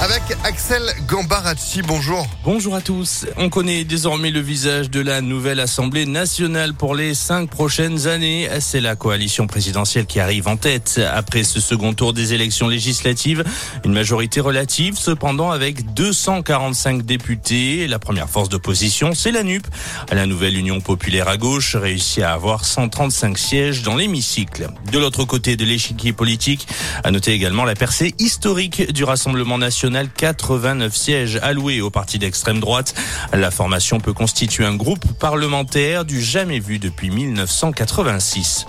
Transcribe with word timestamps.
avec 0.00 0.22
Axel 0.42 0.82
Gambaracci. 1.06 1.82
Bonjour. 1.82 2.26
Bonjour 2.44 2.74
à 2.74 2.80
tous. 2.80 3.26
On 3.36 3.48
connaît 3.48 3.84
désormais 3.84 4.30
le 4.30 4.40
visage 4.40 4.90
de 4.90 5.00
la 5.00 5.20
nouvelle 5.20 5.60
Assemblée 5.60 6.04
nationale 6.04 6.74
pour 6.74 6.94
les 6.94 7.14
cinq 7.14 7.48
prochaines 7.48 8.06
années. 8.06 8.48
C'est 8.60 8.80
la 8.80 8.96
coalition 8.96 9.46
présidentielle 9.46 10.06
qui 10.06 10.20
arrive 10.20 10.48
en 10.48 10.56
tête 10.56 11.00
après 11.12 11.44
ce 11.44 11.60
second 11.60 11.94
tour 11.94 12.12
des 12.12 12.34
élections 12.34 12.68
législatives. 12.68 13.44
Une 13.84 13.92
majorité 13.92 14.40
relative, 14.40 14.96
cependant, 14.98 15.50
avec 15.50 15.94
245 15.94 17.02
députés. 17.02 17.86
La 17.86 17.98
première 17.98 18.28
force 18.28 18.48
d'opposition, 18.48 19.14
c'est 19.14 19.32
la 19.32 19.42
NUP. 19.42 19.66
La 20.10 20.26
nouvelle 20.26 20.56
Union 20.56 20.80
populaire 20.80 21.28
à 21.28 21.36
gauche 21.36 21.76
réussit 21.76 22.22
à 22.22 22.32
avoir 22.32 22.64
135 22.64 23.38
sièges 23.38 23.82
dans 23.82 23.96
l'hémicycle. 23.96 24.68
De 24.90 24.98
l'autre 24.98 25.24
côté 25.24 25.56
de 25.56 25.64
l'échiquier 25.64 26.12
politique, 26.12 26.66
à 27.04 27.10
noter 27.10 27.32
également 27.32 27.64
la 27.64 27.74
percée 27.74 28.14
historique 28.18 28.92
du 28.92 29.04
Rassemblement 29.04 29.56
national 29.56 29.83
89 29.90 30.96
sièges 30.96 31.38
alloués 31.42 31.80
au 31.80 31.90
parti 31.90 32.18
d'extrême 32.18 32.58
droite. 32.58 32.94
La 33.32 33.50
formation 33.50 34.00
peut 34.00 34.12
constituer 34.12 34.64
un 34.64 34.74
groupe 34.74 35.04
parlementaire 35.18 36.04
du 36.04 36.22
jamais 36.22 36.58
vu 36.58 36.78
depuis 36.78 37.10
1986. 37.10 38.66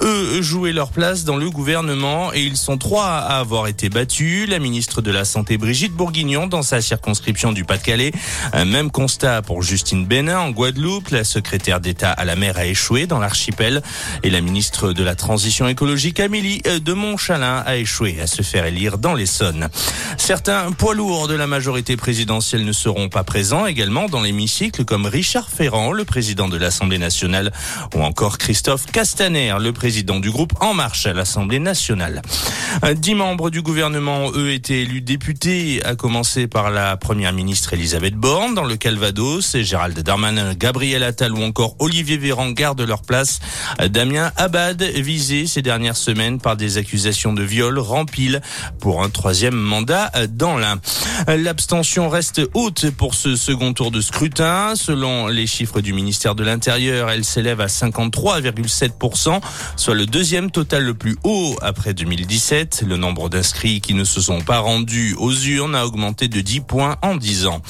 Eux 0.00 0.40
jouaient 0.40 0.72
leur 0.72 0.90
place 0.90 1.24
dans 1.24 1.36
le 1.36 1.50
gouvernement 1.50 2.32
et 2.32 2.42
ils 2.42 2.56
sont 2.56 2.78
trois 2.78 3.08
à 3.08 3.38
avoir 3.38 3.66
été 3.66 3.90
battus. 3.90 4.48
La 4.48 4.58
ministre 4.58 5.02
de 5.02 5.10
la 5.10 5.24
Santé 5.24 5.58
Brigitte 5.58 5.92
Bourguignon 5.92 6.46
dans 6.46 6.62
sa 6.62 6.80
circonscription 6.80 7.52
du 7.52 7.64
Pas-de-Calais. 7.64 8.12
Un 8.52 8.64
même 8.64 8.90
constat 8.90 9.42
pour 9.42 9.62
Justine 9.62 10.06
Bénin 10.06 10.38
en 10.38 10.50
Guadeloupe. 10.50 11.10
La 11.10 11.24
secrétaire 11.24 11.80
d'État 11.80 12.10
à 12.10 12.24
la 12.24 12.36
mer 12.36 12.56
a 12.56 12.64
échoué 12.64 13.06
dans 13.06 13.18
l'archipel 13.18 13.82
et 14.22 14.30
la 14.30 14.40
ministre 14.40 14.92
de 14.92 15.02
la 15.02 15.14
Transition 15.14 15.68
écologique 15.68 16.20
Amélie 16.20 16.62
de 16.62 16.92
Montchalin 16.92 17.62
a 17.66 17.76
échoué 17.76 18.18
à 18.22 18.26
se 18.26 18.42
faire 18.42 18.64
élire 18.64 18.96
dans 18.98 19.14
l'Essonne. 19.14 19.68
Certains 20.16 20.53
un 20.54 20.72
poids 20.72 20.94
lourd 20.94 21.26
de 21.26 21.34
la 21.34 21.46
majorité 21.46 21.96
présidentielle 21.96 22.64
ne 22.64 22.72
seront 22.72 23.08
pas 23.08 23.24
présents 23.24 23.66
également 23.66 24.06
dans 24.06 24.22
l'hémicycle 24.22 24.84
comme 24.84 25.06
Richard 25.06 25.48
Ferrand, 25.48 25.90
le 25.92 26.04
président 26.04 26.48
de 26.48 26.56
l'Assemblée 26.56 26.98
nationale, 26.98 27.52
ou 27.94 28.02
encore 28.02 28.38
Christophe 28.38 28.86
Castaner, 28.86 29.54
le 29.58 29.72
président 29.72 30.20
du 30.20 30.30
groupe 30.30 30.52
En 30.60 30.72
Marche 30.72 31.06
à 31.06 31.12
l'Assemblée 31.12 31.58
nationale. 31.58 32.22
Dix 32.94 33.14
membres 33.14 33.50
du 33.50 33.62
gouvernement, 33.62 34.30
eux, 34.34 34.52
étaient 34.52 34.82
élus 34.82 35.00
députés, 35.00 35.82
à 35.84 35.96
commencer 35.96 36.46
par 36.46 36.70
la 36.70 36.96
première 36.96 37.32
ministre 37.32 37.72
Elisabeth 37.72 38.14
Borne 38.14 38.54
dans 38.54 38.64
le 38.64 38.76
Calvados, 38.76 39.54
et 39.54 39.64
Gérald 39.64 39.98
Darmanin, 39.98 40.54
Gabriel 40.54 41.02
Attal 41.02 41.32
ou 41.32 41.42
encore 41.42 41.74
Olivier 41.80 42.16
Véran 42.16 42.50
gardent 42.50 42.82
leur 42.82 43.02
place. 43.02 43.40
Damien 43.88 44.30
Abad, 44.36 44.82
visé 44.82 45.46
ces 45.46 45.62
dernières 45.62 45.96
semaines 45.96 46.38
par 46.38 46.56
des 46.56 46.78
accusations 46.78 47.32
de 47.32 47.42
viol, 47.42 47.78
rempile 47.78 48.40
pour 48.80 49.02
un 49.02 49.10
troisième 49.10 49.56
mandat 49.56 50.10
l'Ain. 50.44 50.78
L'abstention 51.26 52.08
reste 52.08 52.42
haute 52.54 52.90
pour 52.90 53.14
ce 53.14 53.34
second 53.34 53.72
tour 53.72 53.90
de 53.90 54.00
scrutin. 54.00 54.74
Selon 54.76 55.26
les 55.26 55.46
chiffres 55.46 55.80
du 55.80 55.92
ministère 55.92 56.34
de 56.34 56.44
l'Intérieur, 56.44 57.10
elle 57.10 57.24
s'élève 57.24 57.60
à 57.60 57.66
53,7%, 57.66 59.40
soit 59.76 59.94
le 59.94 60.06
deuxième 60.06 60.50
total 60.50 60.84
le 60.84 60.94
plus 60.94 61.16
haut 61.24 61.56
après 61.62 61.94
2017. 61.94 62.84
Le 62.86 62.96
nombre 62.96 63.28
d'inscrits 63.28 63.80
qui 63.80 63.94
ne 63.94 64.04
se 64.04 64.20
sont 64.20 64.40
pas 64.42 64.58
rendus 64.58 65.14
aux 65.18 65.32
urnes 65.32 65.74
a 65.74 65.86
augmenté 65.86 66.28
de 66.28 66.40
10 66.40 66.60
points 66.60 66.96
en 67.02 67.16
10 67.16 67.46
ans. 67.46 67.62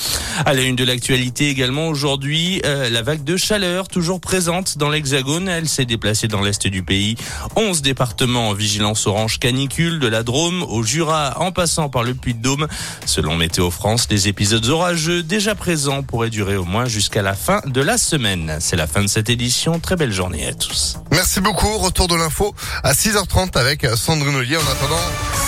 À 0.44 0.52
la 0.52 0.62
une 0.62 0.76
de 0.76 0.84
l'actualité 0.84 1.48
également 1.48 1.88
aujourd'hui, 1.88 2.60
euh, 2.64 2.90
la 2.90 3.02
vague 3.02 3.24
de 3.24 3.36
chaleur 3.36 3.88
toujours 3.88 4.20
présente 4.20 4.78
dans 4.78 4.88
l'Hexagone. 4.88 5.48
Elle 5.48 5.68
s'est 5.68 5.84
déplacée 5.84 6.28
dans 6.28 6.40
l'est 6.40 6.66
du 6.66 6.82
pays. 6.82 7.16
11 7.56 7.82
départements 7.82 8.48
en 8.48 8.52
vigilance 8.52 9.06
orange 9.06 9.38
canicule, 9.38 10.00
de 10.00 10.08
la 10.08 10.22
Drôme 10.22 10.62
au 10.62 10.82
Jura 10.82 11.34
en 11.40 11.52
passant 11.52 11.88
par 11.88 12.02
le 12.02 12.14
Puy-de-Dôme 12.14 12.63
Selon 13.06 13.36
Météo 13.36 13.70
France, 13.70 14.06
les 14.10 14.28
épisodes 14.28 14.66
orageux 14.66 15.22
déjà 15.22 15.54
présents 15.54 16.02
pourraient 16.02 16.30
durer 16.30 16.56
au 16.56 16.64
moins 16.64 16.86
jusqu'à 16.86 17.22
la 17.22 17.34
fin 17.34 17.60
de 17.66 17.80
la 17.80 17.98
semaine. 17.98 18.56
C'est 18.60 18.76
la 18.76 18.86
fin 18.86 19.02
de 19.02 19.08
cette 19.08 19.30
édition. 19.30 19.80
Très 19.80 19.96
belle 19.96 20.12
journée 20.12 20.46
à 20.46 20.54
tous. 20.54 20.96
Merci 21.10 21.40
beaucoup. 21.40 21.78
Retour 21.78 22.08
de 22.08 22.14
l'info 22.14 22.54
à 22.82 22.92
6h30 22.92 23.58
avec 23.58 23.86
Sandrine 23.96 24.36
Ollier. 24.36 24.56
En 24.56 24.60
attendant, 24.60 25.00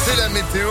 c'est 0.04 0.16
la 0.16 0.28
météo. 0.28 0.68